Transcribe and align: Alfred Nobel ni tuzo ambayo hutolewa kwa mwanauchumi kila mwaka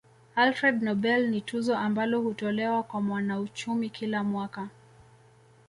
Alfred 0.35 0.81
Nobel 0.83 1.27
ni 1.29 1.41
tuzo 1.41 1.77
ambayo 1.77 2.21
hutolewa 2.21 2.83
kwa 2.83 3.01
mwanauchumi 3.01 3.89
kila 3.89 4.23
mwaka 4.23 4.67